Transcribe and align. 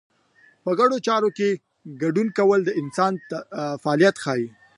په 0.63 0.71
ګډو 0.79 0.97
چارو 1.07 1.29
کې 1.37 1.49
ګډون 2.01 2.27
کول 2.37 2.59
د 2.65 2.69
انسان 2.81 3.13
فعالیت 3.83 4.15
ښيي. 4.23 4.47